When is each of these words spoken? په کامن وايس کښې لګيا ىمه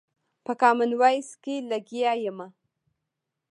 په 0.45 0.51
کامن 0.61 0.91
وايس 1.01 1.29
کښې 1.43 1.55
لګيا 1.71 2.11
ىمه 2.29 2.47